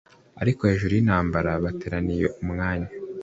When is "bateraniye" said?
1.63-2.25